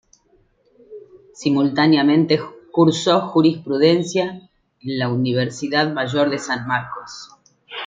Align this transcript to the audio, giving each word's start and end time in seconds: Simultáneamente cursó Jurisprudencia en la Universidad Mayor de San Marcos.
Simultáneamente 1.35 2.41
cursó 2.71 3.21
Jurisprudencia 3.27 4.49
en 4.81 4.97
la 4.97 5.09
Universidad 5.09 5.93
Mayor 5.93 6.31
de 6.31 6.39
San 6.39 6.65
Marcos. 6.65 7.29